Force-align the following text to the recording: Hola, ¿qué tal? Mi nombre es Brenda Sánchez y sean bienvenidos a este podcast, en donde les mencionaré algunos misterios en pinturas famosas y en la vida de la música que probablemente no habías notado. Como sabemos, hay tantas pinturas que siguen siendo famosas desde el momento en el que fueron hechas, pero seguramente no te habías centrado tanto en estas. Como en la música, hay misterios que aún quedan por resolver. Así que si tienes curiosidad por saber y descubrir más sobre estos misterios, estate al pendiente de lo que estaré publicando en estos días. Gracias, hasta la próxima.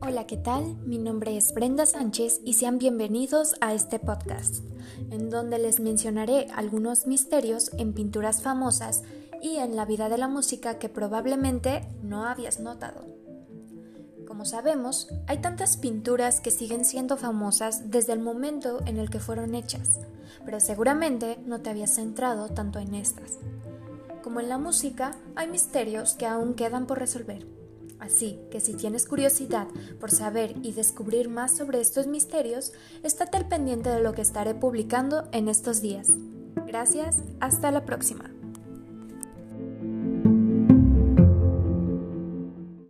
Hola, 0.00 0.28
¿qué 0.28 0.36
tal? 0.36 0.76
Mi 0.86 0.96
nombre 0.96 1.36
es 1.36 1.52
Brenda 1.52 1.84
Sánchez 1.84 2.40
y 2.44 2.52
sean 2.52 2.78
bienvenidos 2.78 3.56
a 3.60 3.74
este 3.74 3.98
podcast, 3.98 4.62
en 5.10 5.28
donde 5.28 5.58
les 5.58 5.80
mencionaré 5.80 6.46
algunos 6.54 7.08
misterios 7.08 7.72
en 7.78 7.92
pinturas 7.92 8.40
famosas 8.40 9.02
y 9.42 9.56
en 9.56 9.74
la 9.74 9.84
vida 9.86 10.08
de 10.08 10.16
la 10.16 10.28
música 10.28 10.78
que 10.78 10.88
probablemente 10.88 11.84
no 12.00 12.24
habías 12.24 12.60
notado. 12.60 13.06
Como 14.24 14.44
sabemos, 14.44 15.08
hay 15.26 15.38
tantas 15.38 15.76
pinturas 15.76 16.40
que 16.40 16.52
siguen 16.52 16.84
siendo 16.84 17.16
famosas 17.16 17.90
desde 17.90 18.12
el 18.12 18.20
momento 18.20 18.78
en 18.86 18.98
el 18.98 19.10
que 19.10 19.18
fueron 19.18 19.56
hechas, 19.56 19.98
pero 20.44 20.60
seguramente 20.60 21.40
no 21.44 21.60
te 21.60 21.70
habías 21.70 21.96
centrado 21.96 22.48
tanto 22.50 22.78
en 22.78 22.94
estas. 22.94 23.38
Como 24.22 24.38
en 24.38 24.48
la 24.48 24.58
música, 24.58 25.16
hay 25.34 25.48
misterios 25.48 26.14
que 26.14 26.26
aún 26.26 26.54
quedan 26.54 26.86
por 26.86 27.00
resolver. 27.00 27.58
Así 28.00 28.38
que 28.50 28.60
si 28.60 28.74
tienes 28.74 29.06
curiosidad 29.06 29.66
por 30.00 30.10
saber 30.10 30.54
y 30.62 30.72
descubrir 30.72 31.28
más 31.28 31.56
sobre 31.56 31.80
estos 31.80 32.06
misterios, 32.06 32.72
estate 33.02 33.36
al 33.36 33.48
pendiente 33.48 33.90
de 33.90 34.00
lo 34.00 34.12
que 34.12 34.22
estaré 34.22 34.54
publicando 34.54 35.28
en 35.32 35.48
estos 35.48 35.80
días. 35.80 36.08
Gracias, 36.66 37.16
hasta 37.40 37.70
la 37.70 37.84
próxima. 37.84 38.37